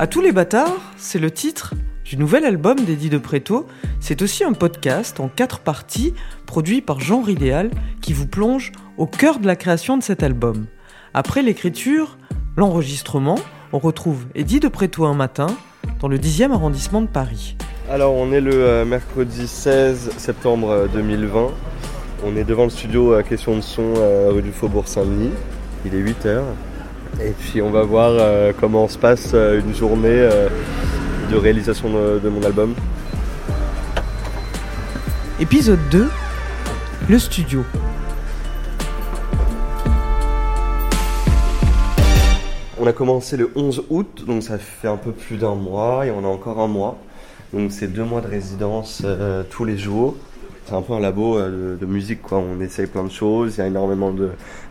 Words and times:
À 0.00 0.06
tous 0.06 0.20
les 0.20 0.30
bâtards, 0.30 0.92
c'est 0.96 1.18
le 1.18 1.28
titre 1.28 1.74
du 2.04 2.16
nouvel 2.16 2.44
album 2.44 2.78
d'Eddie 2.78 3.10
de 3.10 3.18
Préto. 3.18 3.66
C'est 3.98 4.22
aussi 4.22 4.44
un 4.44 4.52
podcast 4.52 5.18
en 5.18 5.26
quatre 5.26 5.58
parties 5.58 6.14
produit 6.46 6.80
par 6.80 7.00
Genre 7.00 7.28
Idéal 7.28 7.72
qui 8.00 8.12
vous 8.12 8.28
plonge 8.28 8.70
au 8.96 9.06
cœur 9.06 9.40
de 9.40 9.46
la 9.48 9.56
création 9.56 9.96
de 9.96 10.04
cet 10.04 10.22
album. 10.22 10.66
Après 11.14 11.42
l'écriture, 11.42 12.16
l'enregistrement, 12.56 13.40
on 13.72 13.80
retrouve 13.80 14.26
Eddie 14.36 14.60
de 14.60 14.68
Préto 14.68 15.04
un 15.04 15.14
matin 15.14 15.48
dans 15.98 16.06
le 16.06 16.16
10e 16.16 16.52
arrondissement 16.52 17.02
de 17.02 17.08
Paris. 17.08 17.56
Alors 17.90 18.14
on 18.14 18.30
est 18.30 18.40
le 18.40 18.54
euh, 18.54 18.84
mercredi 18.84 19.48
16 19.48 20.10
septembre 20.16 20.86
2020. 20.92 21.40
Euh, 21.40 21.48
on 22.24 22.36
est 22.36 22.44
devant 22.44 22.64
le 22.64 22.70
studio 22.70 23.14
à 23.14 23.24
Question 23.24 23.56
de 23.56 23.62
Son 23.62 23.94
euh, 23.96 24.30
rue 24.30 24.42
du 24.42 24.52
Faubourg 24.52 24.86
Saint-Denis. 24.86 25.32
Il 25.84 25.92
est 25.92 26.02
8h. 26.02 26.42
Et 27.20 27.30
puis 27.30 27.60
on 27.60 27.70
va 27.70 27.82
voir 27.82 28.52
comment 28.60 28.86
se 28.88 28.96
passe 28.96 29.34
une 29.34 29.74
journée 29.74 30.28
de 31.30 31.36
réalisation 31.36 31.88
de, 31.90 32.28
mon 32.28 32.42
album. 32.42 32.74
Épisode 35.40 35.80
2, 35.90 36.08
le 37.08 37.18
studio. 37.18 37.64
On 42.80 42.86
a 42.86 42.92
commencé 42.92 43.36
le 43.36 43.50
11 43.56 43.84
août, 43.90 44.24
donc 44.26 44.42
ça 44.42 44.56
fait 44.56 44.88
un 44.88 44.96
peu 44.96 45.12
plus 45.12 45.36
d'un 45.36 45.54
mois 45.54 46.06
et 46.06 46.10
on 46.10 46.24
a 46.24 46.28
encore 46.28 46.60
un 46.60 46.68
mois. 46.68 46.96
Donc 47.52 47.72
c'est 47.72 47.88
deux 47.88 48.04
mois 48.04 48.20
de 48.20 48.28
résidence 48.28 49.02
euh, 49.04 49.42
tous 49.48 49.64
les 49.64 49.76
jours. 49.76 50.16
C'est 50.68 50.74
un 50.74 50.82
peu 50.82 50.92
un 50.92 51.00
labo 51.00 51.38
euh, 51.38 51.78
de, 51.78 51.86
musique, 51.86 52.20
quoi. 52.20 52.36
On 52.36 52.60
essaye 52.60 52.86
plein 52.86 53.04
de 53.04 53.10
choses, 53.10 53.54
il 53.56 53.60
y 53.60 53.62
a 53.62 53.66
énormément 53.68 54.14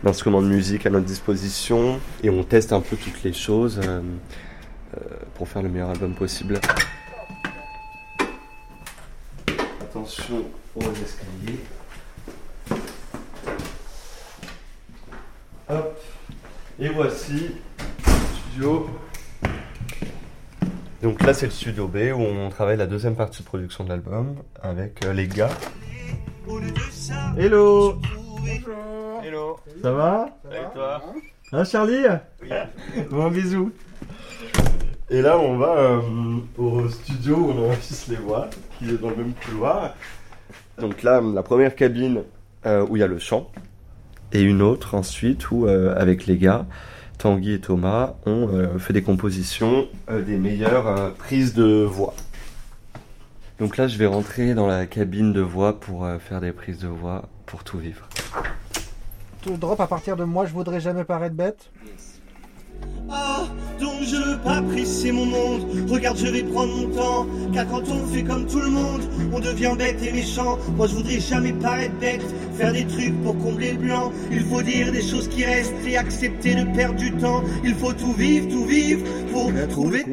d'instruments 0.04 0.40
de, 0.40 0.46
musique 0.46 0.86
à 0.86 0.90
notre 0.90 1.06
disposition 1.06 1.98
et 2.22 2.30
on 2.30 2.44
teste 2.44 2.72
un 2.72 2.80
peu 2.80 2.94
toutes 2.94 3.24
les 3.24 3.32
choses. 3.32 3.80
Euh, 3.82 4.00
euh, 4.96 5.00
pour 5.34 5.48
faire 5.48 5.60
le 5.60 5.68
meilleur 5.68 5.90
album 5.90 6.14
possible. 6.14 6.60
Attention 9.80 10.44
aux 10.76 10.82
escaliers. 10.82 11.58
Hop. 15.68 16.00
Et 16.78 16.88
voici 16.90 17.56
le 18.06 18.12
studio. 18.36 18.86
Donc 21.02 21.22
là 21.24 21.34
c'est 21.34 21.46
le 21.46 21.52
studio 21.52 21.88
B 21.88 22.12
où 22.14 22.20
on 22.20 22.50
travaille 22.50 22.76
la 22.76 22.86
deuxième 22.86 23.16
partie 23.16 23.42
de 23.42 23.46
production 23.46 23.82
de 23.82 23.88
l'album 23.88 24.36
avec 24.62 25.04
les 25.04 25.26
gars. 25.26 25.50
Hello. 27.36 28.00
Bonjour. 28.40 29.22
Hello. 29.22 29.56
Ça 29.82 29.92
va? 29.92 30.30
Avec 30.50 30.72
toi. 30.72 31.02
Hein 31.52 31.64
Charlie? 31.64 32.06
Oui. 32.42 32.48
Bon 33.10 33.30
bisous. 33.30 33.70
Et 35.10 35.20
là, 35.20 35.38
on 35.38 35.58
va 35.58 35.76
euh, 35.76 36.00
au 36.56 36.88
studio 36.88 37.36
où 37.36 37.50
on 37.50 37.66
enregistre 37.66 38.10
les 38.10 38.16
voix, 38.16 38.48
qui 38.78 38.88
est 38.88 39.00
dans 39.00 39.10
le 39.10 39.16
même 39.16 39.32
couloir. 39.44 39.94
Donc 40.78 41.02
là, 41.02 41.20
la 41.20 41.42
première 41.42 41.74
cabine 41.74 42.22
euh, 42.64 42.86
où 42.88 42.96
il 42.96 43.00
y 43.00 43.02
a 43.02 43.06
le 43.06 43.18
chant, 43.18 43.50
et 44.32 44.40
une 44.40 44.62
autre 44.62 44.94
ensuite 44.94 45.50
où, 45.50 45.66
euh, 45.66 45.94
avec 45.96 46.26
les 46.26 46.38
gars, 46.38 46.64
Tanguy 47.18 47.52
et 47.52 47.60
Thomas, 47.60 48.14
on 48.24 48.78
fait 48.78 48.92
des 48.92 49.02
compositions 49.02 49.88
des 50.08 50.36
meilleures 50.36 51.12
prises 51.14 51.52
de 51.52 51.82
voix. 51.82 52.14
Donc 53.58 53.76
là, 53.76 53.88
je 53.88 53.98
vais 53.98 54.06
rentrer 54.06 54.54
dans 54.54 54.66
la 54.66 54.86
cabine 54.86 55.32
de 55.32 55.40
voix 55.40 55.80
pour 55.80 56.08
faire 56.20 56.40
des 56.40 56.52
prises 56.52 56.78
de 56.78 56.86
voix 56.88 57.28
pour 57.46 57.64
tout 57.64 57.78
vivre. 57.78 58.08
Tout 59.42 59.56
drop 59.56 59.80
à 59.80 59.86
partir 59.86 60.16
de 60.16 60.24
moi, 60.24 60.46
je 60.46 60.52
voudrais 60.52 60.80
jamais 60.80 61.04
paraître 61.04 61.34
bête. 61.34 61.70
Ah, 63.10 63.46
donc 63.80 64.02
je 64.02 64.16
veux 64.16 64.38
pas 64.38 64.62
presser 64.62 65.10
mon 65.10 65.24
monde. 65.24 65.66
Regarde, 65.88 66.18
je 66.18 66.26
vais 66.26 66.42
prendre 66.42 66.76
mon 66.76 66.88
temps. 66.94 67.26
Car 67.52 67.66
quand 67.68 67.82
on 67.88 68.06
fait 68.06 68.22
comme 68.22 68.46
tout 68.46 68.60
le 68.60 68.70
monde, 68.70 69.00
on 69.32 69.40
devient 69.40 69.74
bête 69.76 70.00
et 70.02 70.12
méchant. 70.12 70.58
Moi, 70.76 70.86
je 70.86 70.94
voudrais 70.94 71.18
jamais 71.18 71.52
paraître 71.52 71.94
bête. 71.98 72.24
Faire 72.56 72.72
des 72.72 72.86
trucs 72.86 73.20
pour 73.22 73.36
combler 73.38 73.72
le 73.72 73.78
blanc. 73.78 74.12
Il 74.30 74.44
faut 74.44 74.62
dire 74.62 74.92
des 74.92 75.02
choses 75.02 75.28
qui 75.28 75.44
restent 75.44 75.74
et 75.86 75.96
accepter 75.96 76.54
de 76.54 76.76
perdre 76.76 76.96
du 76.96 77.12
temps. 77.12 77.42
Il 77.64 77.74
faut 77.74 77.92
tout 77.92 78.12
vivre, 78.12 78.48
tout 78.48 78.66
vivre 78.66 79.04
pour 79.32 79.50
trouver. 79.68 80.04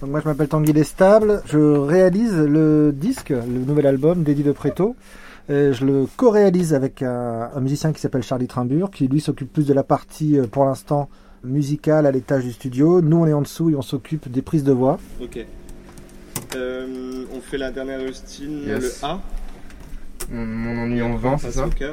Donc 0.00 0.10
moi 0.10 0.20
je 0.20 0.28
m'appelle 0.28 0.48
Tanguy 0.48 0.72
Destable, 0.72 1.42
je 1.46 1.58
réalise 1.58 2.36
le 2.36 2.92
disque, 2.94 3.30
le 3.30 3.64
nouvel 3.64 3.86
album 3.86 4.24
d'Eddie 4.24 4.42
de 4.42 4.52
Préto. 4.52 4.94
je 5.48 5.84
le 5.84 6.06
co-réalise 6.16 6.74
avec 6.74 7.02
un, 7.02 7.50
un, 7.54 7.60
musicien 7.60 7.92
qui 7.92 8.00
s'appelle 8.00 8.22
Charlie 8.22 8.46
Trimbur, 8.46 8.90
qui 8.90 9.08
lui 9.08 9.20
s'occupe 9.20 9.52
plus 9.52 9.66
de 9.66 9.72
la 9.72 9.82
partie 9.82 10.38
euh, 10.38 10.46
pour 10.46 10.66
l'instant 10.66 11.08
musical 11.44 12.06
à 12.06 12.10
l'étage 12.10 12.44
du 12.44 12.52
studio. 12.52 13.00
Nous, 13.00 13.16
on 13.16 13.26
est 13.26 13.32
en 13.32 13.42
dessous 13.42 13.70
et 13.70 13.74
on 13.74 13.82
s'occupe 13.82 14.30
des 14.30 14.42
prises 14.42 14.64
de 14.64 14.72
voix. 14.72 14.98
Ok. 15.20 15.44
Euh, 16.54 17.24
on 17.34 17.40
fait 17.40 17.58
la 17.58 17.70
dernière 17.70 18.00
rustine, 18.00 18.66
le 18.66 18.92
A. 19.02 19.20
Mon, 20.30 20.82
ennui 20.82 21.02
en 21.02 21.16
vain, 21.16 21.38
c'est 21.38 21.52
ça 21.52 21.66
Ok. 21.66 21.84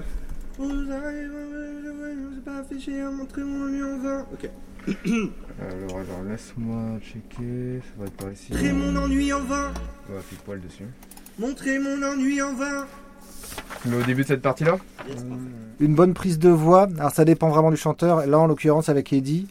Alors, 4.87 5.99
alors 5.99 6.23
laisse-moi 6.29 6.99
checker, 6.99 7.79
ça 7.81 7.99
va 7.99 8.05
être 8.05 8.17
par 8.17 8.31
ici. 8.31 8.51
Montrer 8.51 8.73
mon 8.73 8.95
ennui 8.95 9.33
en 9.33 9.43
vain. 9.43 9.73
On 10.09 10.13
va 10.13 10.19
poil 10.43 10.61
dessus. 10.61 10.85
Montrer 11.39 11.79
mon 11.79 12.03
ennui 12.03 12.41
en 12.41 12.53
vain. 12.53 12.85
Mais 13.85 13.97
au 13.97 14.03
début 14.03 14.23
de 14.23 14.27
cette 14.27 14.41
partie-là 14.41 14.77
Une 15.79 15.95
bonne 15.95 16.13
prise 16.13 16.39
de 16.39 16.49
voix, 16.49 16.87
alors 16.97 17.11
ça 17.11 17.25
dépend 17.25 17.49
vraiment 17.49 17.71
du 17.71 17.77
chanteur. 17.77 18.25
Là, 18.25 18.39
en 18.39 18.47
l'occurrence, 18.47 18.89
avec 18.89 19.13
Eddie, 19.13 19.47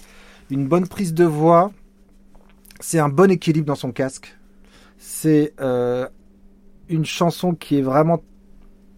une 0.51 0.67
bonne 0.67 0.87
prise 0.87 1.15
de 1.15 1.25
voix, 1.25 1.73
c'est 2.81 2.99
un 2.99 3.09
bon 3.09 3.31
équilibre 3.31 3.67
dans 3.67 3.75
son 3.75 3.93
casque. 3.93 4.37
C'est 4.99 5.55
euh, 5.61 6.07
une 6.89 7.05
chanson 7.05 7.55
qui 7.55 7.79
est 7.79 7.83
vraiment 7.83 8.23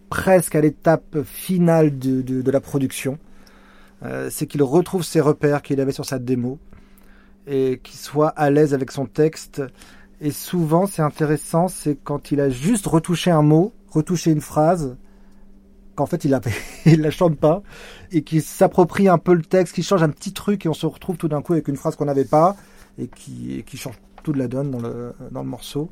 presque 0.09 0.55
à 0.55 0.61
l'étape 0.61 1.23
finale 1.23 1.97
de, 1.97 2.51
la 2.51 2.59
production. 2.59 3.17
Euh, 4.03 4.29
c'est 4.29 4.45
qu'il 4.45 4.61
retrouve 4.63 5.03
ses 5.03 5.21
repères 5.21 5.61
qu'il 5.61 5.79
avait 5.79 5.91
sur 5.91 6.05
sa 6.05 6.19
démo 6.19 6.59
et 7.47 7.79
qu'il 7.83 7.97
soit 7.97 8.29
à 8.29 8.49
l'aise 8.49 8.73
avec 8.73 8.91
son 8.91 9.05
texte. 9.05 9.61
Et 10.21 10.31
souvent, 10.31 10.87
c'est 10.87 11.01
intéressant, 11.01 11.67
c'est 11.67 11.95
quand 11.95 12.31
il 12.31 12.39
a 12.39 12.49
juste 12.49 12.87
retouché 12.87 13.31
un 13.31 13.41
mot, 13.41 13.73
retouché 13.89 14.31
une 14.31 14.41
phrase, 14.41 14.95
qu'en 15.95 16.05
fait 16.05 16.25
il 16.25 16.31
la, 16.31 16.41
il 16.85 17.01
la 17.01 17.11
chante 17.11 17.37
pas 17.37 17.63
et 18.11 18.21
qui 18.21 18.41
s'approprie 18.41 19.07
un 19.07 19.17
peu 19.17 19.33
le 19.33 19.41
texte, 19.41 19.75
qui 19.75 19.83
change 19.83 20.03
un 20.03 20.09
petit 20.09 20.33
truc 20.33 20.65
et 20.65 20.69
on 20.69 20.73
se 20.73 20.85
retrouve 20.85 21.17
tout 21.17 21.27
d'un 21.27 21.41
coup 21.41 21.53
avec 21.53 21.67
une 21.67 21.77
phrase 21.77 21.95
qu'on 21.95 22.05
n'avait 22.05 22.25
pas 22.25 22.55
et 22.97 23.07
qui, 23.07 23.63
qui 23.65 23.77
change 23.77 23.95
tout 24.23 24.33
de 24.33 24.39
la 24.39 24.47
donne 24.47 24.71
dans 24.71 24.79
le, 24.79 25.43
morceau. 25.43 25.89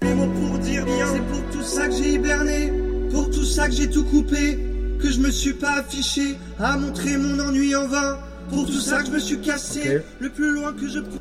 Les 0.00 0.14
mots 0.14 0.26
pour 0.26 0.58
dire 0.58 0.84
c'est 1.12 1.20
pour 1.20 1.50
tout 1.50 1.62
ça 1.62 1.86
que 1.88 1.94
j'ai 1.94 2.14
hiberné, 2.14 2.72
pour 3.10 3.30
tout 3.30 3.44
ça 3.44 3.68
que 3.68 3.74
j'ai 3.74 3.90
tout 3.90 4.04
coupé, 4.04 4.58
que 5.02 5.10
je 5.10 5.20
me 5.20 5.30
suis 5.30 5.52
pas 5.52 5.80
affiché 5.80 6.36
à 6.60 6.76
montrer 6.76 7.16
mon 7.16 7.38
ennui 7.40 7.74
en 7.74 7.88
vain, 7.88 8.18
pour 8.50 8.66
tout 8.66 8.80
ça 8.80 9.00
que 9.00 9.06
je 9.06 9.12
me 9.12 9.18
suis 9.18 9.40
cassé 9.40 10.00
le 10.20 10.30
plus 10.30 10.52
loin 10.52 10.72
que 10.72 10.88
je 10.88 11.00
peux. 11.00 11.18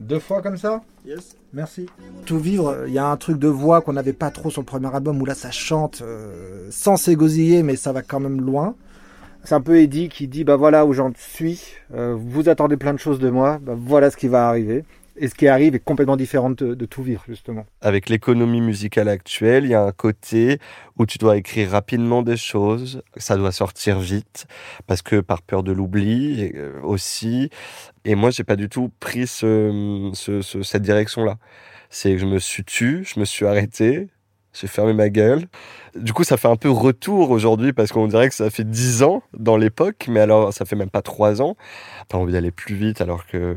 Deux 0.00 0.18
fois 0.18 0.40
comme 0.42 0.56
ça 0.56 0.82
Yes. 1.06 1.36
Merci. 1.52 1.86
Tout 2.24 2.38
vivre, 2.38 2.84
il 2.86 2.92
y 2.92 2.98
a 2.98 3.06
un 3.06 3.16
truc 3.16 3.38
de 3.38 3.48
voix 3.48 3.80
qu'on 3.80 3.92
n'avait 3.92 4.12
pas 4.12 4.30
trop 4.30 4.50
sur 4.50 4.62
le 4.62 4.66
premier 4.66 4.92
album 4.94 5.20
où 5.22 5.24
là 5.24 5.34
ça 5.34 5.50
chante 5.50 6.02
euh, 6.02 6.66
sans 6.70 6.96
s'égosiller 6.96 7.62
mais 7.62 7.76
ça 7.76 7.92
va 7.92 8.02
quand 8.02 8.18
même 8.18 8.40
loin. 8.40 8.74
C'est 9.44 9.54
un 9.54 9.60
peu 9.60 9.78
Eddie 9.78 10.08
qui 10.08 10.26
dit 10.26 10.42
bah 10.42 10.56
voilà 10.56 10.84
où 10.84 10.92
j'en 10.92 11.12
suis, 11.16 11.62
euh, 11.94 12.16
vous 12.18 12.48
attendez 12.48 12.76
plein 12.76 12.92
de 12.92 12.98
choses 12.98 13.20
de 13.20 13.30
moi, 13.30 13.58
bah 13.62 13.74
voilà 13.76 14.10
ce 14.10 14.16
qui 14.16 14.26
va 14.26 14.48
arriver. 14.48 14.84
Et 15.18 15.28
ce 15.28 15.34
qui 15.34 15.48
arrive 15.48 15.74
est 15.74 15.80
complètement 15.80 16.16
différent 16.16 16.50
de, 16.50 16.74
tout 16.86 17.02
vivre, 17.02 17.24
justement. 17.26 17.66
Avec 17.80 18.08
l'économie 18.08 18.60
musicale 18.60 19.08
actuelle, 19.08 19.64
il 19.64 19.70
y 19.70 19.74
a 19.74 19.82
un 19.82 19.92
côté 19.92 20.58
où 20.98 21.06
tu 21.06 21.18
dois 21.18 21.36
écrire 21.36 21.70
rapidement 21.70 22.22
des 22.22 22.36
choses, 22.36 23.02
ça 23.16 23.36
doit 23.36 23.52
sortir 23.52 23.98
vite, 23.98 24.46
parce 24.86 25.02
que 25.02 25.20
par 25.20 25.42
peur 25.42 25.62
de 25.62 25.72
l'oubli 25.72 26.52
euh, 26.54 26.80
aussi. 26.82 27.50
Et 28.04 28.14
moi, 28.14 28.30
j'ai 28.30 28.44
pas 28.44 28.56
du 28.56 28.68
tout 28.68 28.90
pris 29.00 29.26
ce, 29.26 30.10
cette 30.62 30.82
direction-là. 30.82 31.38
C'est 31.88 32.12
que 32.12 32.18
je 32.18 32.26
me 32.26 32.38
suis 32.38 32.64
tu, 32.64 33.04
je 33.04 33.18
me 33.20 33.24
suis 33.24 33.46
arrêté, 33.46 34.08
j'ai 34.58 34.66
fermé 34.66 34.92
ma 34.94 35.08
gueule. 35.08 35.46
Du 35.94 36.12
coup, 36.12 36.24
ça 36.24 36.36
fait 36.36 36.48
un 36.48 36.56
peu 36.56 36.70
retour 36.70 37.30
aujourd'hui 37.30 37.72
parce 37.72 37.92
qu'on 37.92 38.06
dirait 38.06 38.28
que 38.28 38.34
ça 38.34 38.50
fait 38.50 38.64
10 38.64 39.02
ans 39.02 39.22
dans 39.38 39.56
l'époque, 39.56 40.06
mais 40.08 40.20
alors 40.20 40.52
ça 40.52 40.64
fait 40.64 40.76
même 40.76 40.90
pas 40.90 41.02
3 41.02 41.42
ans. 41.42 41.56
T'as 42.08 42.18
envie 42.18 42.32
d'aller 42.32 42.50
plus 42.50 42.74
vite 42.74 43.00
alors 43.00 43.26
que 43.26 43.56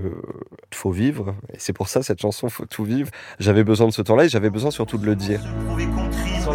faut 0.74 0.92
vivre. 0.92 1.36
Et 1.54 1.58
c'est 1.58 1.74
pour 1.74 1.88
ça 1.88 2.04
cette 2.04 2.22
chanson, 2.22 2.50
faut 2.50 2.66
tout 2.66 2.84
vivre. 2.84 3.10
J'avais 3.40 3.64
besoin 3.64 3.88
de 3.88 3.94
ce 3.94 4.02
temps-là 4.02 4.26
et 4.26 4.30
j'avais 4.30 4.50
besoin 4.50 4.72
surtout 4.72 4.98
de 4.98 5.06
le 5.06 5.16
dire. 5.16 5.42
Sans 6.44 6.54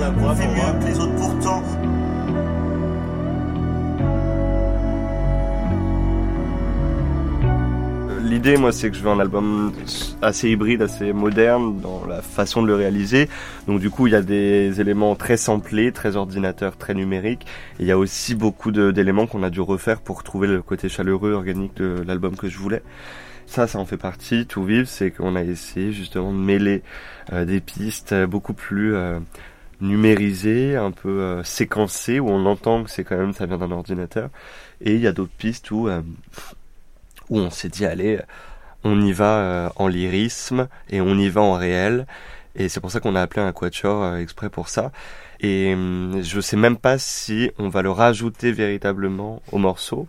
L'idée, 8.35 8.57
moi, 8.57 8.73
c'est 8.73 8.91
que 8.91 8.97
je 8.97 9.01
veux 9.01 9.11
un 9.11 9.21
album 9.21 9.73
assez 10.21 10.51
hybride, 10.51 10.83
assez 10.83 11.13
moderne 11.13 11.81
dans 11.81 12.05
la 12.05 12.21
façon 12.21 12.63
de 12.63 12.67
le 12.67 12.75
réaliser. 12.75 13.29
Donc, 13.69 13.79
du 13.79 13.91
coup, 13.91 14.09
il 14.09 14.13
y 14.13 14.17
a 14.17 14.23
des 14.23 14.81
éléments 14.81 15.15
très 15.15 15.37
samplés, 15.37 15.93
très 15.93 16.17
ordinateurs, 16.17 16.77
très 16.77 16.95
numériques. 16.95 17.47
Et 17.79 17.85
il 17.85 17.87
y 17.87 17.93
a 17.93 17.97
aussi 17.97 18.35
beaucoup 18.35 18.73
d'éléments 18.73 19.29
qu'on 19.29 19.45
a 19.45 19.51
dû 19.51 19.61
refaire 19.61 20.01
pour 20.01 20.25
trouver 20.25 20.49
le 20.49 20.63
côté 20.63 20.89
chaleureux, 20.89 21.31
organique 21.31 21.77
de 21.77 22.03
l'album 22.05 22.37
que 22.37 22.49
je 22.49 22.59
voulais. 22.59 22.83
Ça, 23.47 23.69
ça 23.69 23.79
en 23.79 23.85
fait 23.85 23.99
partie. 23.99 24.47
Tout 24.47 24.65
vivre, 24.65 24.89
c'est 24.89 25.13
qu'on 25.13 25.37
a 25.37 25.43
essayé 25.45 25.93
justement 25.93 26.33
de 26.33 26.39
mêler 26.39 26.83
euh, 27.33 27.45
des 27.45 27.61
pistes 27.61 28.17
beaucoup 28.25 28.55
plus 28.55 28.97
euh, 28.97 29.21
numérisées, 29.81 30.75
un 30.75 30.91
peu 30.91 31.21
euh, 31.21 31.45
séquencées, 31.45 32.19
où 32.19 32.29
on 32.31 32.47
entend 32.47 32.83
que 32.83 32.91
c'est 32.91 33.05
quand 33.05 33.17
même 33.17 33.33
ça 33.33 33.47
vient 33.47 33.59
d'un 33.59 33.71
ordinateur. 33.71 34.29
Et 34.81 34.97
il 34.97 35.01
y 35.01 35.07
a 35.07 35.13
d'autres 35.13 35.37
pistes 35.39 35.71
où 35.71 35.89
où 37.31 37.38
on 37.38 37.50
s'est 37.50 37.69
dit 37.69 37.87
allez, 37.87 38.21
on 38.85 39.00
y 39.00 39.12
va 39.12 39.73
en 39.76 39.88
lyrisme 39.88 40.69
et 40.91 41.00
on 41.00 41.17
y 41.17 41.29
va 41.29 41.41
en 41.41 41.55
réel. 41.55 42.06
Et 42.56 42.69
c'est 42.69 42.81
pour 42.81 42.91
ça 42.91 43.00
qu'on 43.00 43.17
a 43.17 43.23
appelé 43.23 43.43
un 43.43 43.53
quatuor 43.53 44.17
exprès 44.17 44.49
pour 44.49 44.69
ça. 44.69 44.93
Et 45.41 45.73
hum, 45.75 46.21
je 46.23 46.41
sais 46.41 46.56
même 46.56 46.76
pas 46.76 46.99
si 46.99 47.50
on 47.59 47.69
va 47.69 47.82
le 47.82 47.91
rajouter 47.91 48.53
véritablement 48.53 49.43
au 49.53 49.59
morceau 49.59 50.09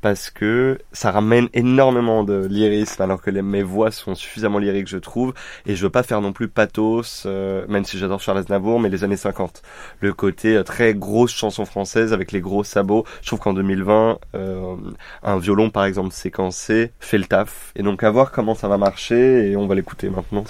parce 0.00 0.30
que 0.30 0.78
ça 0.92 1.10
ramène 1.10 1.48
énormément 1.54 2.24
de 2.24 2.46
lyrisme 2.46 3.02
alors 3.02 3.20
que 3.22 3.30
mes 3.30 3.62
voix 3.62 3.90
sont 3.90 4.14
suffisamment 4.14 4.58
lyriques 4.58 4.88
je 4.88 4.98
trouve. 4.98 5.34
Et 5.66 5.76
je 5.76 5.82
veux 5.82 5.90
pas 5.90 6.02
faire 6.02 6.20
non 6.20 6.32
plus 6.32 6.48
pathos 6.48 7.24
euh, 7.26 7.64
même 7.68 7.84
si 7.84 7.98
j'adore 7.98 8.20
Charles 8.20 8.38
Aznavour 8.38 8.80
mais 8.80 8.88
les 8.88 9.04
années 9.04 9.16
50 9.16 9.62
le 10.00 10.12
côté 10.12 10.56
euh, 10.56 10.62
très 10.62 10.94
grosse 10.94 11.32
chanson 11.32 11.64
française 11.64 12.12
avec 12.12 12.32
les 12.32 12.40
gros 12.40 12.64
sabots. 12.64 13.04
Je 13.22 13.26
trouve 13.28 13.40
qu'en 13.40 13.52
2020 13.52 14.18
euh, 14.34 14.76
un 15.22 15.38
violon 15.38 15.70
par 15.70 15.84
exemple 15.84 16.12
séquencé 16.12 16.92
fait 17.00 17.18
le 17.18 17.24
taf. 17.24 17.72
Et 17.76 17.82
donc 17.82 18.02
à 18.02 18.10
voir 18.10 18.30
comment 18.30 18.54
ça 18.54 18.68
va 18.68 18.78
marcher 18.78 19.50
et 19.50 19.56
on 19.56 19.66
va 19.66 19.74
l'écouter 19.74 20.10
maintenant. 20.10 20.44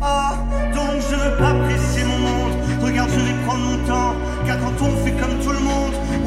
Ah, 0.00 0.36
donc 0.74 1.00
je 1.00 1.14
veux 1.14 1.36
pas 1.36 1.54
presser 1.54 2.04
mon 2.04 2.18
monde. 2.18 2.52
Regarde, 2.82 3.10
je 3.10 3.20
vais 3.20 3.44
prendre 3.46 3.60
mon 3.60 3.76
temps. 3.86 4.14
Car 4.46 4.58
quand 4.60 4.84
on 4.84 4.96
fait 5.04 5.12
comme 5.12 5.38
tout 5.42 5.50
le 5.50 5.58
monde, 5.60 5.73
on 5.73 5.73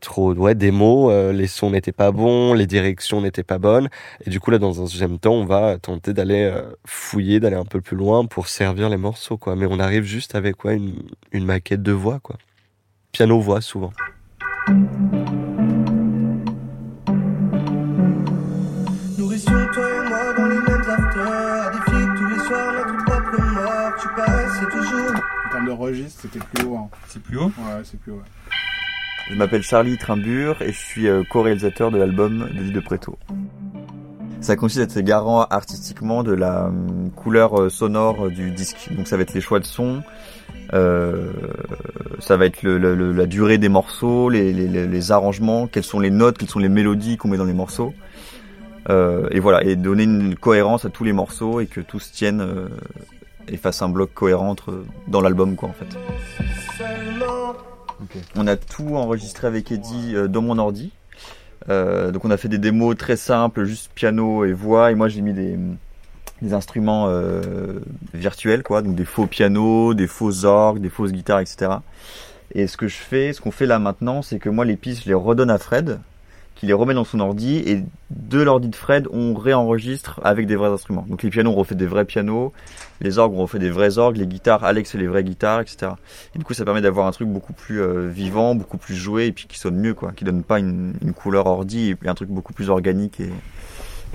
trop, 0.00 0.32
ouais, 0.34 0.54
des 0.54 0.70
mots, 0.70 1.10
euh, 1.10 1.32
les 1.32 1.46
sons 1.46 1.70
n'étaient 1.70 1.92
pas 1.92 2.10
bons, 2.12 2.54
les 2.54 2.66
directions 2.66 3.20
n'étaient 3.20 3.42
pas 3.42 3.58
bonnes. 3.58 3.88
Et 4.26 4.30
du 4.30 4.40
coup, 4.40 4.50
là, 4.50 4.58
dans 4.58 4.80
un 4.80 4.84
deuxième 4.84 5.18
temps, 5.18 5.34
on 5.34 5.44
va 5.44 5.78
tenter 5.78 6.12
d'aller 6.12 6.44
euh, 6.44 6.62
fouiller, 6.86 7.40
d'aller 7.40 7.56
un 7.56 7.64
peu 7.64 7.80
plus 7.80 7.96
loin 7.96 8.24
pour 8.24 8.48
servir 8.48 8.88
les 8.88 8.96
morceaux, 8.96 9.36
quoi. 9.36 9.56
Mais 9.56 9.66
on 9.68 9.78
arrive 9.78 10.04
juste 10.04 10.34
avec, 10.34 10.56
quoi, 10.56 10.72
une, 10.72 10.94
une 11.32 11.44
maquette 11.44 11.82
de 11.82 11.92
voix, 11.92 12.20
quoi. 12.20 12.36
Piano-voix, 13.12 13.60
souvent. 13.60 13.92
Nous 19.18 19.26
restions 19.26 19.52
toi 19.74 19.88
et 19.88 20.08
moi 20.08 20.32
dans 20.36 20.46
les 20.46 20.56
mêmes 20.56 20.88
afters. 20.88 21.66
À 21.66 21.70
défier 21.70 22.06
tous 22.16 22.26
les 22.26 22.38
soirs 22.38 22.72
notre 22.72 23.04
propre 23.04 23.42
mort. 23.52 23.92
Tu 24.00 24.08
paraissais 24.16 24.66
toujours. 24.70 25.10
En 25.46 25.50
termes 25.52 25.66
de 25.66 25.70
registre, 25.72 26.22
c'était 26.22 26.38
plus 26.54 26.66
haut. 26.66 26.76
hein. 26.76 26.88
C'est 27.08 27.22
plus 27.22 27.36
haut? 27.38 27.46
Ouais, 27.58 27.82
c'est 27.84 28.00
plus 28.00 28.12
haut. 28.12 28.16
ouais. 28.16 28.51
Je 29.30 29.36
m'appelle 29.36 29.62
Charlie 29.62 29.96
Trimbure 29.96 30.60
et 30.62 30.72
je 30.72 30.78
suis 30.78 31.08
euh, 31.08 31.22
co-réalisateur 31.28 31.90
de 31.90 31.98
l'album 31.98 32.48
de 32.52 32.60
Lille 32.60 32.72
de 32.72 32.80
Préto. 32.80 33.18
Ça 34.40 34.56
consiste 34.56 34.80
à 34.80 34.84
être 34.84 34.98
garant 35.06 35.42
artistiquement 35.44 36.22
de 36.22 36.32
la 36.32 36.66
hum, 36.66 37.10
couleur 37.14 37.60
euh, 37.60 37.68
sonore 37.70 38.26
euh, 38.26 38.30
du 38.30 38.50
disque. 38.50 38.88
Donc 38.90 39.06
ça 39.06 39.16
va 39.16 39.22
être 39.22 39.32
les 39.34 39.40
choix 39.40 39.60
de 39.60 39.64
son, 39.64 40.02
euh, 40.74 41.30
ça 42.18 42.36
va 42.36 42.46
être 42.46 42.62
le- 42.62 42.76
le- 42.78 42.94
le- 42.94 43.12
la 43.12 43.26
durée 43.26 43.56
des 43.58 43.68
morceaux, 43.68 44.28
les, 44.28 44.52
les- 44.52 44.68
les- 44.68 44.86
les 44.86 45.12
arrangements, 45.12 45.66
quelles 45.66 45.84
sont 45.84 46.00
les 46.00 46.10
notes, 46.10 46.36
quelles 46.38 46.50
sont 46.50 46.58
les 46.58 46.68
mélodies 46.68 47.16
qu'on 47.16 47.28
met 47.28 47.36
dans 47.38 47.44
les 47.44 47.52
morceaux. 47.54 47.94
Euh, 48.90 49.28
et 49.30 49.38
voilà, 49.38 49.62
et 49.64 49.76
donner 49.76 50.02
une 50.02 50.34
cohérence 50.34 50.84
à 50.84 50.90
tous 50.90 51.04
les 51.04 51.12
morceaux 51.12 51.60
et 51.60 51.66
que 51.66 51.80
tout 51.80 52.00
se 52.00 52.12
tienne 52.12 52.40
euh, 52.40 52.68
et 53.46 53.56
fasse 53.56 53.80
un 53.80 53.88
bloc 53.88 54.12
cohérent 54.12 54.48
entre, 54.50 54.82
dans 55.06 55.20
l'album 55.20 55.54
quoi 55.54 55.68
en 55.68 55.72
fait. 55.72 55.96
On 58.36 58.46
a 58.46 58.56
tout 58.56 58.96
enregistré 58.96 59.46
avec 59.46 59.70
Eddie 59.72 60.14
euh, 60.14 60.28
dans 60.28 60.42
mon 60.42 60.58
ordi. 60.58 60.92
Euh, 61.68 62.10
donc 62.10 62.24
on 62.24 62.30
a 62.30 62.36
fait 62.36 62.48
des 62.48 62.58
démos 62.58 62.96
très 62.96 63.16
simples, 63.16 63.64
juste 63.64 63.90
piano 63.94 64.44
et 64.44 64.52
voix. 64.52 64.90
Et 64.90 64.94
moi 64.94 65.08
j'ai 65.08 65.20
mis 65.20 65.32
des, 65.32 65.56
des 66.40 66.54
instruments 66.54 67.06
euh, 67.08 67.80
virtuels, 68.14 68.62
quoi, 68.62 68.82
donc 68.82 68.94
des 68.94 69.04
faux 69.04 69.26
pianos, 69.26 69.94
des 69.94 70.06
faux 70.06 70.44
orgues, 70.44 70.80
des 70.80 70.90
fausses 70.90 71.12
guitares, 71.12 71.40
etc. 71.40 71.72
Et 72.54 72.66
ce 72.66 72.76
que 72.76 72.88
je 72.88 72.96
fais, 72.96 73.32
ce 73.32 73.40
qu'on 73.40 73.50
fait 73.50 73.66
là 73.66 73.78
maintenant, 73.78 74.22
c'est 74.22 74.38
que 74.38 74.48
moi 74.48 74.64
les 74.64 74.76
pistes, 74.76 75.04
je 75.04 75.08
les 75.08 75.14
redonne 75.14 75.50
à 75.50 75.58
Fred, 75.58 76.00
qui 76.54 76.66
les 76.66 76.72
remet 76.72 76.94
dans 76.94 77.04
son 77.04 77.20
ordi, 77.20 77.56
et 77.56 77.82
de 78.10 78.40
l'ordi 78.40 78.68
de 78.68 78.76
Fred, 78.76 79.08
on 79.10 79.34
réenregistre 79.34 80.20
avec 80.22 80.46
des 80.46 80.56
vrais 80.56 80.68
instruments. 80.68 81.04
Donc 81.08 81.22
les 81.22 81.30
pianos, 81.30 81.50
on 81.50 81.54
refait 81.54 81.74
des 81.74 81.86
vrais 81.86 82.04
pianos, 82.04 82.52
les 83.00 83.18
orgues, 83.18 83.34
on 83.34 83.42
refait 83.42 83.58
des 83.58 83.70
vrais 83.70 83.98
orgues, 83.98 84.16
les 84.16 84.26
guitares, 84.26 84.62
Alex 84.62 84.92
fait 84.92 84.98
les 84.98 85.06
vraies 85.06 85.24
guitares, 85.24 85.60
etc. 85.60 85.92
Et 86.34 86.38
du 86.38 86.44
coup, 86.44 86.54
ça 86.54 86.64
permet 86.64 86.80
d'avoir 86.80 87.06
un 87.06 87.12
truc 87.12 87.28
beaucoup 87.28 87.52
plus 87.52 87.80
euh, 87.80 88.08
vivant, 88.08 88.54
beaucoup 88.54 88.78
plus 88.78 88.94
joué, 88.94 89.26
et 89.26 89.32
puis 89.32 89.46
qui 89.46 89.58
sonne 89.58 89.76
mieux, 89.76 89.94
quoi, 89.94 90.12
qui 90.12 90.24
donne 90.24 90.42
pas 90.42 90.58
une, 90.58 90.94
couleur 91.16 91.46
ordi, 91.46 91.90
et 91.90 92.08
un 92.08 92.14
truc 92.14 92.28
beaucoup 92.28 92.52
plus 92.52 92.70
organique 92.70 93.20
et, 93.20 93.32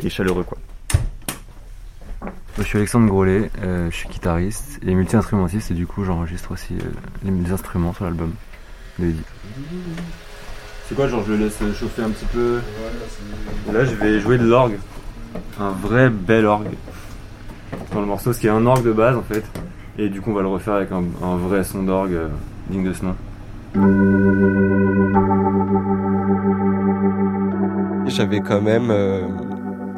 et 0.03 0.09
chaleureux, 0.09 0.43
quoi. 0.43 0.57
Je 2.57 2.63
suis 2.63 2.77
Alexandre 2.79 3.07
Grolet, 3.07 3.51
euh, 3.61 3.91
je 3.91 3.95
suis 3.95 4.09
guitariste 4.09 4.79
et 4.81 4.95
multi-instrumentiste 4.95 5.69
et 5.69 5.75
du 5.75 5.85
coup 5.85 6.03
j'enregistre 6.03 6.51
aussi 6.53 6.73
euh, 6.73 6.89
les, 7.23 7.29
les 7.29 7.51
instruments 7.51 7.93
sur 7.93 8.05
l'album 8.05 8.33
de 8.97 9.09
Eddie. 9.09 9.21
C'est 10.87 10.95
quoi, 10.95 11.07
genre 11.09 11.21
je 11.27 11.33
le 11.33 11.39
laisse 11.39 11.59
chauffer 11.77 12.01
un 12.01 12.09
petit 12.09 12.25
peu 12.25 12.59
Là 13.73 13.83
je 13.83 13.93
vais 13.95 14.21
jouer 14.21 14.37
de 14.37 14.45
l'orgue, 14.45 14.77
un 15.59 15.71
vrai 15.71 16.09
bel 16.09 16.45
orgue 16.45 16.75
dans 17.93 17.99
le 17.99 18.05
morceau, 18.05 18.31
ce 18.31 18.39
qui 18.39 18.47
est 18.47 18.51
un 18.51 18.65
orgue 18.65 18.85
de 18.85 18.93
base 18.93 19.17
en 19.17 19.21
fait. 19.21 19.43
Et 19.97 20.07
du 20.07 20.21
coup 20.21 20.31
on 20.31 20.33
va 20.33 20.41
le 20.41 20.47
refaire 20.47 20.75
avec 20.75 20.89
un, 20.91 21.35
vrai 21.35 21.65
son 21.65 21.83
d'orgue 21.83 22.13
euh, 22.13 22.27
digne 22.69 22.85
de 22.85 22.93
ce 22.93 23.03
nom. 23.03 23.15
J'avais 28.07 28.39
quand 28.39 28.61
même 28.61 28.89
euh, 28.89 29.27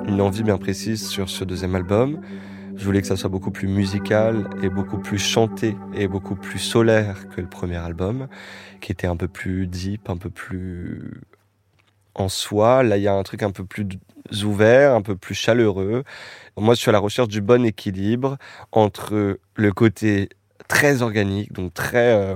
une 0.07 0.21
envie 0.21 0.41
bien 0.41 0.57
précise 0.57 1.07
sur 1.07 1.29
ce 1.29 1.43
deuxième 1.43 1.75
album. 1.75 2.17
Je 2.79 2.85
voulais 2.85 3.01
que 3.01 3.07
ça 3.07 3.17
soit 3.17 3.29
beaucoup 3.29 3.51
plus 3.51 3.67
musical 3.67 4.49
et 4.63 4.69
beaucoup 4.69 4.99
plus 4.99 5.19
chanté 5.19 5.75
et 5.93 6.07
beaucoup 6.07 6.35
plus 6.35 6.59
solaire 6.59 7.27
que 7.27 7.41
le 7.41 7.47
premier 7.47 7.75
album, 7.75 8.29
qui 8.79 8.93
était 8.93 9.05
un 9.05 9.17
peu 9.17 9.27
plus 9.27 9.67
deep, 9.67 10.09
un 10.09 10.15
peu 10.15 10.29
plus 10.29 11.11
en 12.15 12.29
soi. 12.29 12.83
Là, 12.83 12.95
il 12.95 13.03
y 13.03 13.09
a 13.09 13.13
un 13.13 13.23
truc 13.23 13.43
un 13.43 13.51
peu 13.51 13.65
plus 13.65 13.85
ouvert, 14.43 14.93
un 14.93 15.01
peu 15.01 15.17
plus 15.17 15.35
chaleureux. 15.35 16.05
Moi, 16.55 16.73
je 16.73 16.79
suis 16.79 16.87
à 16.87 16.93
la 16.93 16.99
recherche 16.99 17.27
du 17.27 17.41
bon 17.41 17.65
équilibre 17.65 18.37
entre 18.71 19.39
le 19.55 19.71
côté 19.73 20.29
très 20.69 21.01
organique, 21.01 21.51
donc 21.51 21.73
très 21.73 22.13
euh, 22.13 22.35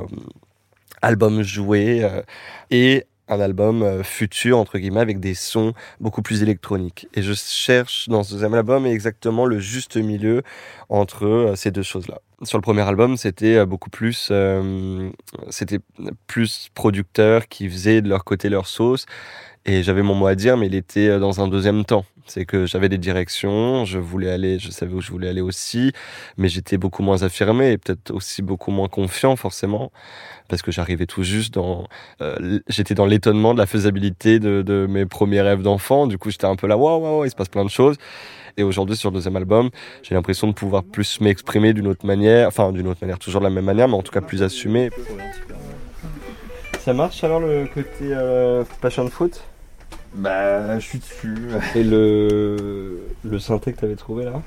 album 1.02 1.42
joué, 1.42 2.04
euh, 2.04 2.22
et 2.70 3.06
un 3.34 3.40
album 3.40 3.82
euh, 3.82 4.04
futur, 4.04 4.58
entre 4.58 4.78
guillemets, 4.78 5.02
avec 5.02 5.20
des 5.20 5.34
sons 5.34 5.74
beaucoup 6.00 6.22
plus 6.22 6.44
électroniques. 6.44 7.08
Et 7.14 7.22
je 7.22 7.34
cherche 7.34 8.08
dans 8.10 8.24
ce 8.24 8.34
deuxième 8.34 8.54
album 8.54 8.86
exactement 8.86 9.46
le 9.46 9.60
juste 9.60 9.98
milieu 9.98 10.44
entre 10.90 11.26
euh, 11.26 11.56
ces 11.56 11.72
deux 11.72 11.84
choses-là. 11.84 12.22
Sur 12.44 12.58
le 12.58 12.62
premier 12.62 12.82
album, 12.82 13.18
c'était 13.18 13.58
euh, 13.58 13.66
beaucoup 13.66 13.90
plus, 13.90 14.32
c'était 15.50 15.80
plus 16.28 16.70
producteurs 16.74 17.48
qui 17.48 17.70
faisaient 17.70 18.02
de 18.02 18.10
leur 18.10 18.24
côté 18.24 18.50
leur 18.50 18.68
sauce. 18.68 19.06
Et 19.66 19.82
j'avais 19.82 20.02
mon 20.02 20.14
mot 20.14 20.28
à 20.28 20.36
dire, 20.36 20.58
mais 20.58 20.68
il 20.68 20.76
était 20.76 21.20
dans 21.20 21.42
un 21.42 21.48
deuxième 21.48 21.86
temps. 21.86 22.06
C'est 22.26 22.46
que 22.46 22.66
j'avais 22.66 22.88
des 22.88 22.98
directions, 22.98 23.84
je 23.84 24.00
voulais 24.00 24.32
aller, 24.32 24.58
je 24.58 24.72
savais 24.72 24.94
où 24.94 25.02
je 25.02 25.12
voulais 25.12 25.28
aller 25.28 25.42
aussi, 25.42 25.92
mais 26.38 26.48
j'étais 26.48 26.78
beaucoup 26.78 27.04
moins 27.04 27.22
affirmé 27.24 27.74
et 27.74 27.78
peut-être 27.78 28.12
aussi 28.12 28.42
beaucoup 28.42 28.72
moins 28.72 28.88
confiant 28.88 29.36
forcément, 29.36 29.92
parce 30.48 30.62
que 30.62 30.72
j'arrivais 30.72 31.06
tout 31.06 31.24
juste 31.24 31.54
dans, 31.54 31.86
euh, 32.22 32.60
j'étais 32.70 32.96
dans 32.96 33.06
l'étonnement 33.06 33.54
de 33.54 33.60
la 33.60 33.66
faisabilité 33.66 34.40
de, 34.40 34.62
de 34.62 34.88
mes 34.90 35.06
premiers 35.06 35.42
rêves 35.42 35.62
d'enfant. 35.62 36.08
Du 36.08 36.18
coup, 36.18 36.32
j'étais 36.32 36.46
un 36.46 36.56
peu 36.56 36.66
là, 36.68 36.78
waouh, 36.78 37.02
waouh, 37.02 37.26
il 37.26 37.30
se 37.30 37.36
passe 37.36 37.50
plein 37.50 37.66
de 37.66 37.70
choses. 37.70 37.98
Et 38.56 38.64
aujourd'hui, 38.64 38.96
sur 38.96 39.10
le 39.10 39.16
deuxième 39.16 39.36
album, 39.36 39.70
j'ai 40.04 40.16
l'impression 40.16 40.48
de 40.48 40.54
pouvoir 40.54 40.84
plus 40.84 41.20
m'exprimer 41.20 41.74
d'une 41.74 41.88
autre 41.88 42.06
manière, 42.06 42.48
enfin 42.48 42.72
d'une 42.72 42.88
autre 42.88 43.00
manière, 43.02 43.20
toujours 43.20 43.42
de 43.42 43.48
la 43.48 43.52
même 43.52 43.66
manière, 43.66 43.88
mais 43.88 43.96
en 43.96 44.04
tout 44.04 44.12
cas 44.12 44.22
plus 44.22 44.44
assumé. 44.44 44.92
Ça 46.80 46.94
marche 46.94 47.24
alors 47.24 47.40
le 47.40 47.66
côté 47.74 48.12
euh, 48.12 48.64
passion 48.80 49.10
foot? 49.10 49.42
Bah, 50.16 50.80
je 50.80 50.86
suis 50.86 51.00
dessus. 51.00 51.38
et 51.76 51.84
le 51.84 53.02
le 53.24 53.40
synthé 53.40 53.74
que 53.74 53.80
t'avais 53.82 53.96
trouvé 53.96 54.26
là? 54.26 54.42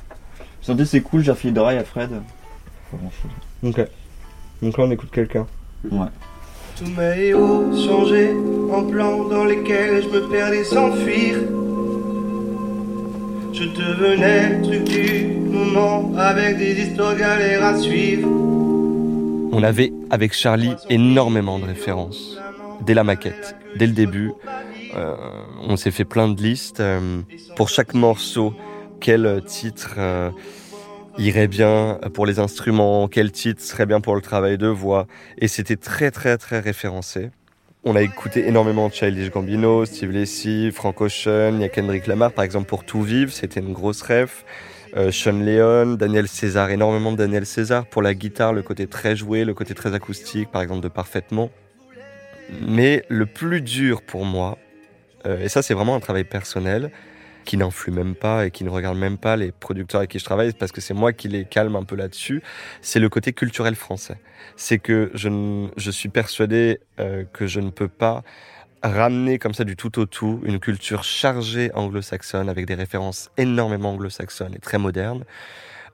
Je 0.61 0.67
sentais 0.67 0.85
c'est 0.85 1.01
cool, 1.01 1.23
j'ai 1.23 1.31
refait 1.31 1.51
le 1.51 1.61
rail 1.61 1.79
à 1.79 1.85
Fred. 1.85 2.11
Pas 2.11 2.97
grand 2.97 3.11
chose. 3.11 3.31
Ok. 3.63 3.87
Donc 4.63 4.79
là, 4.79 4.85
on 4.85 4.91
écoute 4.91 5.11
quelqu'un. 5.13 5.47
Ouais. 5.91 6.07
Tous 6.77 6.91
mes 6.91 7.27
héros 7.29 7.65
changés 7.75 8.35
en 8.73 8.85
plans 8.85 9.25
dans 9.25 9.45
lesquels 9.45 10.03
je 10.03 10.09
me 10.09 10.29
perdais 10.29 10.65
sans 10.65 10.93
fuir. 10.93 11.39
Je 13.53 13.65
devenais 13.65 14.59
le 14.59 14.63
truc 14.63 14.85
du 14.85 15.27
moment 15.51 16.13
avec 16.19 16.59
des 16.59 16.81
histoires 16.83 17.17
galères 17.17 17.65
à 17.65 17.77
suivre. 17.77 18.29
On 19.53 19.63
avait, 19.63 19.93
avec 20.11 20.35
Charlie, 20.35 20.75
énormément 20.91 21.59
de 21.59 21.65
références. 21.65 22.39
Dès 22.83 22.93
la 22.93 23.05
maquette, 23.05 23.57
dès 23.77 23.87
le 23.87 23.95
début, 23.95 24.33
euh, 24.97 25.15
on 25.61 25.77
s'est 25.77 25.91
fait 25.91 26.05
plein 26.05 26.29
de 26.29 26.41
listes. 26.41 26.81
euh, 26.81 27.21
pour 27.55 27.69
chaque 27.69 27.95
morceau, 27.95 28.55
quel 29.01 29.43
titre 29.45 29.95
euh, 29.99 30.31
irait 31.19 31.49
bien 31.49 31.99
pour 32.15 32.27
les 32.27 32.39
instruments, 32.39 33.09
quel 33.09 33.31
titre 33.33 33.63
serait 33.63 33.87
bien 33.87 34.01
pour 34.01 34.15
le 34.15 34.21
travail 34.21 34.59
de 34.59 34.69
voix. 34.69 35.07
Et 35.39 35.49
c'était 35.49 35.77
très, 35.77 36.11
très, 36.11 36.39
très 36.39 36.61
référencé. 36.61 37.31
On 37.85 37.95
a 37.95 38.03
écouté 38.03 38.49
énormément 38.49 38.91
Childish 38.91 39.31
Gambino, 39.31 39.85
Steve 39.85 40.11
Lacy, 40.11 40.73
Frank 40.73 41.01
Ocean, 41.01 41.55
il 41.55 41.61
y 41.61 41.65
a 41.65 41.69
Kendrick 41.69 42.07
Lamar, 42.07 42.33
par 42.33 42.45
exemple, 42.45 42.67
pour 42.67 42.85
Tout 42.85 43.03
Vivre, 43.03 43.33
c'était 43.33 43.61
une 43.61 43.73
grosse 43.73 44.03
ref. 44.03 44.45
Sean 45.11 45.39
Leon, 45.45 45.95
Daniel 45.95 46.27
César, 46.27 46.71
énormément 46.71 47.13
de 47.13 47.19
Daniel 47.19 47.45
César 47.45 47.85
pour 47.85 48.01
la 48.01 48.15
guitare, 48.15 48.55
le 48.55 48.63
côté 48.63 48.87
très 48.87 49.15
joué, 49.15 49.45
le 49.45 49.53
côté 49.53 49.75
très 49.75 49.95
acoustique, 49.95 50.51
par 50.51 50.63
exemple 50.63 50.81
de 50.81 50.89
Parfaitement. 50.89 51.51
Mais 52.67 53.05
le 53.09 53.27
plus 53.27 53.61
dur 53.61 54.01
pour 54.03 54.25
moi, 54.25 54.57
et 55.27 55.49
ça 55.49 55.63
c'est 55.63 55.75
vraiment 55.75 55.95
un 55.95 56.01
travail 56.01 56.25
personnel, 56.25 56.91
qui 57.47 57.57
n'influe 57.57 57.93
même 57.93 58.15
pas 58.15 58.45
et 58.45 58.51
qui 58.51 58.65
ne 58.65 58.69
regarde 58.69 58.99
même 58.99 59.17
pas 59.17 59.37
les 59.37 59.53
producteurs 59.53 60.01
avec 60.01 60.11
qui 60.11 60.19
je 60.19 60.25
travaille, 60.25 60.53
parce 60.53 60.73
que 60.73 60.83
c'est 60.83 60.93
moi 60.93 61.15
qui 61.15 61.29
les 61.29 61.47
calme 61.47 61.77
un 61.77 61.85
peu 61.85 61.97
là-dessus, 61.97 62.43
c'est 62.83 62.99
le 62.99 63.09
côté 63.09 63.33
culturel 63.33 63.75
français. 63.75 64.19
C'est 64.57 64.79
que 64.79 65.11
je, 65.15 65.29
ne- 65.31 65.71
suis 65.79 66.11
persuadé 66.11 66.81
euh, 67.01 67.25
que 67.33 67.47
je 67.47 67.61
ne 67.61 67.71
peux 67.71 67.89
pas 67.89 68.23
ramener 68.83 69.39
comme 69.39 69.55
ça 69.55 69.65
du 69.65 69.77
tout 69.77 69.99
au 69.99 70.05
tout 70.05 70.41
une 70.45 70.61
culture 70.61 71.03
chargée 71.03 71.71
anglo-saxonne 71.75 72.49
avec 72.51 72.67
des 72.67 72.75
références 72.75 73.31
énormément 73.39 73.93
anglo-saxonnes 73.93 74.55
et 74.55 74.59
très 74.59 74.79
modernes 74.79 75.25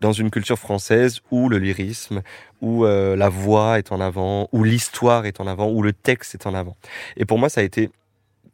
dans 0.00 0.12
une 0.12 0.30
culture 0.30 0.58
française 0.58 1.20
où 1.30 1.48
le 1.48 1.58
lyrisme, 1.58 2.22
où 2.60 2.84
euh, 2.84 3.14
la 3.14 3.28
voix 3.28 3.78
est 3.78 3.92
en 3.92 4.00
avant, 4.00 4.48
où 4.50 4.64
l'histoire 4.64 5.26
est 5.26 5.40
en 5.40 5.46
avant, 5.46 5.70
où 5.70 5.80
le 5.80 5.92
texte 5.92 6.34
est 6.34 6.46
en 6.46 6.54
avant. 6.54 6.76
Et 7.16 7.24
pour 7.24 7.38
moi, 7.38 7.48
ça 7.48 7.60
a 7.60 7.64
été 7.64 7.88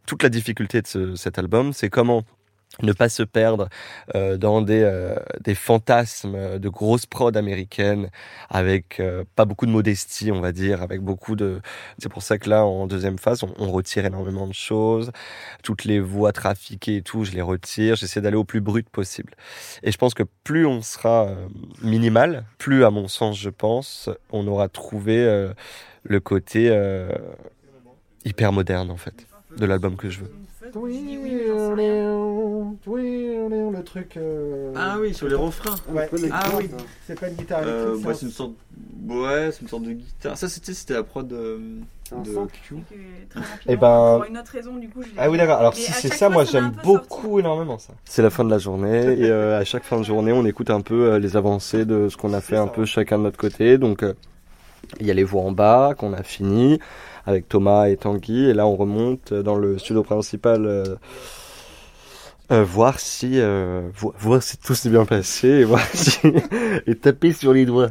toute 0.09 0.23
la 0.23 0.31
difficulté 0.31 0.81
de 0.81 0.87
ce- 0.87 1.17
cet 1.17 1.39
album, 1.39 1.75
c'est 1.75 1.91
comment 1.91 2.23
ne 2.83 2.93
pas 2.93 3.11
se 3.11 3.23
perdre 3.23 3.69
euh, 4.15 4.39
dans 4.39 4.63
des, 4.63 4.81
euh, 4.83 5.17
des 5.41 5.55
fantasmes 5.55 6.59
de 6.59 6.69
grosses 6.69 7.05
prod 7.05 7.37
américaines 7.37 8.09
avec 8.49 9.01
euh, 9.01 9.25
pas 9.37 9.45
beaucoup 9.45 9.67
de 9.67 9.71
modestie, 9.71 10.33
on 10.33 10.41
va 10.41 10.53
dire, 10.53 10.81
avec 10.81 11.03
beaucoup 11.03 11.37
de... 11.37 11.61
C'est 11.99 12.09
pour 12.09 12.23
ça 12.23 12.39
que 12.39 12.49
là, 12.49 12.65
en 12.65 12.87
deuxième 12.87 13.19
phase, 13.19 13.43
on, 13.43 13.53
on 13.59 13.71
retire 13.71 14.07
énormément 14.07 14.47
de 14.47 14.55
choses. 14.55 15.11
Toutes 15.63 15.85
les 15.85 16.01
voix 16.01 16.33
trafiquées 16.33 16.97
et 16.97 17.03
tout, 17.03 17.25
je 17.25 17.33
les 17.33 17.43
retire. 17.43 17.97
J'essaie 17.97 18.23
d'aller 18.23 18.37
au 18.37 18.45
plus 18.45 18.63
brut 18.63 18.89
possible. 18.89 19.35
Et 19.83 19.93
je 19.93 19.99
pense 19.99 20.15
que 20.15 20.23
plus 20.45 20.65
on 20.65 20.81
sera 20.81 21.29
minimal, 21.83 22.45
plus, 22.57 22.85
à 22.85 22.91
mon 22.91 23.09
sens, 23.09 23.39
je 23.39 23.51
pense, 23.51 24.09
on 24.31 24.47
aura 24.47 24.69
trouvé 24.69 25.49
le 26.03 26.21
côté 26.21 26.71
hyper 28.25 28.53
moderne, 28.53 28.91
en 28.91 28.97
fait, 28.97 29.28
de 29.59 29.67
l'album 29.67 29.97
que 29.97 30.09
je 30.09 30.21
veux. 30.21 30.31
Le 33.73 33.83
truc. 33.83 34.17
euh, 34.17 34.73
Ah 34.77 34.97
oui, 35.01 35.15
sur 35.15 35.29
les 35.29 35.35
refrains. 35.35 35.75
Ouais. 35.91 36.09
Ah 36.33 36.45
oui. 36.57 36.71
C'est 37.07 37.19
pas 37.19 37.29
une 37.29 37.35
guitare 37.35 37.61
Euh, 37.65 37.97
bah, 38.03 38.13
c'est 38.15 38.27
une 38.27 38.33
sorte, 38.33 38.53
ouais, 39.09 39.51
c'est 39.53 39.63
une 39.63 39.69
sorte 39.69 39.83
de 39.85 39.93
guitare. 39.93 40.37
Ça, 40.37 40.49
c'était, 40.49 40.75
c'était 40.75 40.95
la 40.95 41.03
prod 41.03 41.31
euh, 41.33 41.59
de 42.25 42.35
sample. 42.35 42.55
Q. 42.69 42.77
Eh 43.67 43.77
ben- 43.77 44.17
Pour 44.19 44.25
une 44.29 44.39
autre 44.39 44.51
raison, 44.53 44.77
du 44.77 44.89
coup, 44.89 45.03
je 45.03 45.09
Ah 45.17 45.31
oui, 45.31 45.39
d'accord. 45.39 45.59
Alors, 45.59 45.73
Et 45.73 45.77
si 45.77 45.93
c'est 45.93 46.09
ça, 46.09 46.27
fois, 46.27 46.29
moi, 46.31 46.45
j'aime 46.45 46.73
sorti. 46.75 46.81
beaucoup, 46.85 47.39
énormément 47.39 47.79
ça. 47.79 47.93
C'est 48.05 48.23
la 48.23 48.31
fin 48.31 48.45
de 48.45 48.51
la 48.51 48.59
journée 48.59 49.03
et 49.19 49.31
euh, 49.31 49.59
à 49.59 49.65
chaque 49.65 49.85
fin 49.85 49.99
de 49.99 50.05
journée, 50.05 50.33
on 50.33 50.45
écoute 50.45 50.71
un 50.71 50.81
peu 50.81 51.13
euh, 51.13 51.19
les 51.19 51.37
avancées 51.37 51.85
de 51.85 52.09
ce 52.09 52.17
qu'on 52.17 52.33
a 52.35 52.41
fait 52.41 52.57
un 52.57 52.67
peu 52.69 52.85
chacun 52.85 53.19
de 53.19 53.25
notre 53.25 53.39
côté. 53.39 53.79
Donc, 53.79 54.03
euh, 54.03 54.15
il 55.01 55.07
y 55.07 55.11
a 55.11 55.15
les 55.15 55.25
voix 55.25 55.43
en 55.43 55.53
bas 55.53 55.95
qu'on 55.97 56.13
a 56.13 56.23
fini 56.23 56.79
avec 57.29 57.49
Thomas 57.49 57.89
et 57.89 57.97
Tanguy. 57.97 58.49
Et 58.51 58.55
là, 58.55 58.67
on 58.67 58.77
remonte 58.77 59.33
dans 59.35 59.57
le 59.57 59.79
studio 59.79 60.03
principal. 60.03 60.65
euh, 60.67 60.85
euh, 62.51 62.65
voir 62.65 62.99
si 62.99 63.33
euh, 63.41 63.91
vo- 63.95 64.15
voir 64.19 64.43
si 64.43 64.57
tout 64.57 64.75
s'est 64.75 64.89
bien 64.89 65.05
passé 65.05 65.49
et 65.49 65.65
voir 65.65 65.83
si 65.93 66.19
et 66.87 66.95
taper 66.95 67.35
sur 67.35 67.53
les 67.53 67.67
doigts 67.67 67.91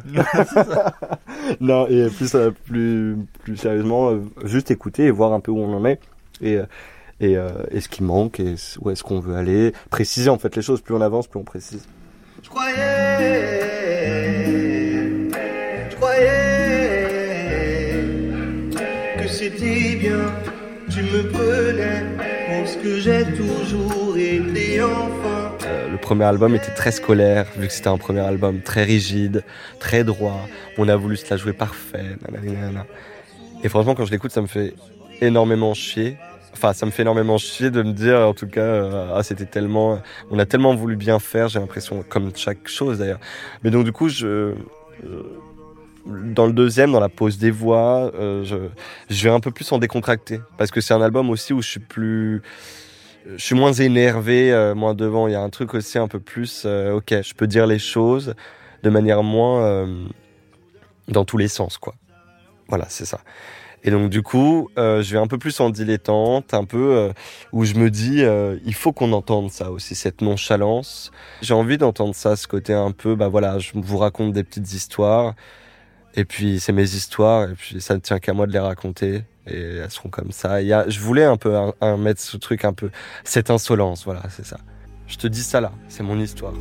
non 1.60 1.86
et 1.88 2.08
plus 2.10 2.34
plus 2.66 3.16
plus 3.44 3.56
sérieusement 3.56 4.18
juste 4.42 4.72
écouter 4.72 5.04
et 5.04 5.10
voir 5.12 5.32
un 5.32 5.38
peu 5.38 5.52
où 5.52 5.60
on 5.60 5.72
en 5.76 5.84
est 5.84 6.00
et 6.40 6.58
et, 7.20 7.36
euh, 7.36 7.50
et 7.70 7.80
ce 7.80 7.88
qui 7.88 8.02
manque 8.02 8.40
et 8.40 8.56
où 8.80 8.90
est-ce 8.90 9.04
qu'on 9.04 9.20
veut 9.20 9.36
aller 9.36 9.72
préciser 9.90 10.28
en 10.28 10.38
fait 10.38 10.56
les 10.56 10.62
choses 10.62 10.80
plus 10.80 10.92
on 10.96 11.00
avance 11.02 11.28
plus 11.28 11.38
on 11.38 11.44
précise 11.44 11.86
Je 12.42 12.48
croyais, 12.48 12.74
Tu 20.90 21.02
me 21.02 21.22
pour 21.30 22.68
ce 22.68 22.76
que 22.78 22.98
j'ai 22.98 23.24
toujours 23.34 24.16
été 24.16 24.82
enfin. 24.82 25.52
Euh, 25.66 25.88
le 25.90 25.98
premier 25.98 26.24
album 26.24 26.54
était 26.54 26.72
très 26.72 26.90
scolaire 26.92 27.46
vu 27.56 27.66
que 27.66 27.72
c'était 27.72 27.88
un 27.88 27.98
premier 27.98 28.20
album 28.20 28.60
très 28.60 28.84
rigide 28.84 29.44
très 29.78 30.04
droit 30.04 30.48
on 30.78 30.88
a 30.88 30.96
voulu 30.96 31.16
se 31.16 31.28
la 31.30 31.36
jouer 31.36 31.52
parfait 31.52 32.16
et 33.62 33.68
franchement 33.68 33.94
quand 33.94 34.04
je 34.04 34.10
l'écoute 34.10 34.32
ça 34.32 34.40
me 34.40 34.46
fait 34.46 34.74
énormément 35.20 35.74
chier 35.74 36.16
Enfin, 36.54 36.72
ça 36.72 36.86
me 36.86 36.90
fait 36.90 37.02
énormément 37.02 37.38
chier 37.38 37.70
de 37.70 37.82
me 37.82 37.92
dire, 37.92 38.18
en 38.18 38.34
tout 38.34 38.48
cas, 38.48 38.60
euh, 38.60 39.14
ah, 39.14 39.22
c'était 39.22 39.46
tellement, 39.46 40.00
on 40.32 40.40
a 40.40 40.46
tellement 40.46 40.74
voulu 40.74 40.96
bien 40.96 41.20
faire, 41.20 41.46
j'ai 41.46 41.60
l'impression, 41.60 42.02
comme 42.08 42.32
chaque 42.34 42.66
chose 42.66 42.98
d'ailleurs. 42.98 43.20
Mais 43.62 43.70
donc, 43.70 43.84
du 43.84 43.92
coup, 43.92 44.08
je, 44.08 44.26
euh, 44.26 44.54
dans 46.06 46.46
le 46.46 46.52
deuxième, 46.52 46.92
dans 46.92 47.00
la 47.00 47.08
pause 47.08 47.38
des 47.38 47.50
voix, 47.50 48.10
euh, 48.14 48.44
je, 48.44 49.24
vais 49.24 49.30
un 49.30 49.40
peu 49.40 49.50
plus 49.50 49.70
en 49.72 49.78
décontracté. 49.78 50.40
Parce 50.56 50.70
que 50.70 50.80
c'est 50.80 50.94
un 50.94 51.02
album 51.02 51.30
aussi 51.30 51.52
où 51.52 51.62
je 51.62 51.68
suis 51.68 51.80
plus, 51.80 52.42
je 53.26 53.42
suis 53.42 53.54
moins 53.54 53.72
énervé, 53.72 54.52
euh, 54.52 54.74
moins 54.74 54.94
devant. 54.94 55.28
Il 55.28 55.32
y 55.32 55.36
a 55.36 55.42
un 55.42 55.50
truc 55.50 55.74
aussi 55.74 55.98
un 55.98 56.08
peu 56.08 56.20
plus, 56.20 56.62
euh, 56.64 56.94
ok, 56.94 57.22
je 57.22 57.34
peux 57.34 57.46
dire 57.46 57.66
les 57.66 57.78
choses 57.78 58.34
de 58.82 58.90
manière 58.90 59.22
moins 59.22 59.88
dans 61.08 61.24
tous 61.24 61.36
les 61.36 61.48
sens, 61.48 61.78
quoi. 61.78 61.94
Voilà, 62.68 62.86
c'est 62.88 63.06
ça. 63.06 63.20
Et 63.82 63.90
donc 63.90 64.08
du 64.08 64.22
coup, 64.22 64.70
je 64.76 65.12
vais 65.12 65.18
un 65.18 65.26
peu 65.26 65.38
plus 65.38 65.58
en 65.58 65.70
dilettante, 65.70 66.54
un 66.54 66.64
peu 66.64 67.10
où 67.52 67.64
je 67.64 67.74
me 67.74 67.90
dis, 67.90 68.22
il 68.64 68.74
faut 68.74 68.92
qu'on 68.92 69.12
entende 69.12 69.50
ça 69.50 69.72
aussi, 69.72 69.96
cette 69.96 70.20
nonchalance. 70.20 71.10
J'ai 71.42 71.54
envie 71.54 71.76
d'entendre 71.76 72.14
ça, 72.14 72.36
ce 72.36 72.46
côté 72.46 72.72
un 72.72 72.92
peu, 72.92 73.16
bah 73.16 73.26
voilà, 73.26 73.58
je 73.58 73.72
vous 73.74 73.98
raconte 73.98 74.32
des 74.32 74.44
petites 74.44 74.72
histoires, 74.72 75.34
et 76.18 76.24
puis 76.24 76.58
c'est 76.58 76.72
mes 76.72 76.96
histoires, 76.96 77.48
et 77.48 77.54
puis 77.54 77.80
ça 77.80 77.94
ne 77.94 78.00
tient 78.00 78.18
qu'à 78.18 78.32
moi 78.32 78.48
de 78.48 78.52
les 78.52 78.58
raconter, 78.58 79.22
et 79.46 79.76
elles 79.76 79.90
seront 79.90 80.08
comme 80.08 80.32
ça. 80.32 80.60
Je 80.60 80.98
voulais 80.98 81.22
un 81.22 81.36
peu 81.36 81.54
mettre 81.96 82.20
ce 82.20 82.36
truc 82.36 82.64
un 82.64 82.72
peu, 82.72 82.90
cette 83.22 83.50
insolence, 83.50 84.04
voilà, 84.04 84.22
c'est 84.28 84.44
ça. 84.44 84.58
Je 85.06 85.16
te 85.16 85.28
dis 85.28 85.44
ça 85.44 85.60
là, 85.60 85.70
c'est 85.86 86.02
mon 86.02 86.18
histoire. 86.18 86.54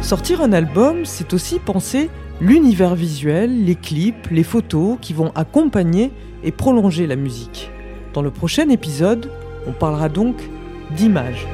Sortir 0.00 0.40
un 0.40 0.54
album, 0.54 1.04
c'est 1.04 1.34
aussi 1.34 1.58
penser 1.58 2.08
l'univers 2.40 2.94
visuel, 2.94 3.66
les 3.66 3.74
clips, 3.74 4.30
les 4.30 4.42
photos 4.42 4.96
qui 5.02 5.12
vont 5.12 5.32
accompagner 5.34 6.12
et 6.42 6.50
prolonger 6.50 7.06
la 7.06 7.16
musique. 7.16 7.70
Dans 8.14 8.22
le 8.22 8.30
prochain 8.30 8.70
épisode, 8.70 9.30
on 9.66 9.72
parlera 9.72 10.08
donc 10.08 10.36
d'images. 10.92 11.46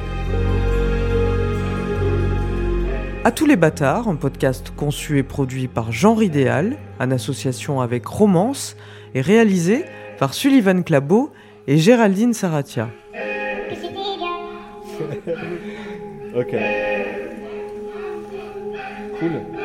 À 3.25 3.31
tous 3.31 3.45
les 3.45 3.55
bâtards, 3.55 4.09
un 4.09 4.17
podcast 4.17 4.73
conçu 4.75 5.17
et 5.17 5.23
produit 5.23 5.69
par 5.69 5.93
Genre 5.93 6.21
Idéal, 6.21 6.75
en 6.99 7.09
association 7.09 7.79
avec 7.79 8.05
Romance, 8.05 8.75
et 9.15 9.21
réalisé 9.21 9.85
par 10.19 10.33
Sullivan 10.33 10.83
Clabot 10.83 11.31
et 11.67 11.77
Géraldine 11.77 12.33
Saratia. 12.33 12.89
Ok. 16.35 16.55
Cool. 19.19 19.62